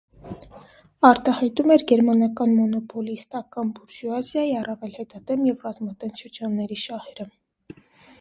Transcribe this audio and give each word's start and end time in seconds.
Արտահայտում 1.07 1.73
էր 1.73 1.83
գերմանական 1.91 2.55
մոնոպոլիստական 2.61 3.69
բուրժուազիայի 3.75 4.55
առավել 4.61 4.95
հետադեմ 4.95 5.45
և 5.51 5.61
ռազմատենչ 5.69 6.15
շրջանների 6.23 6.79
շահերը։ 6.87 7.29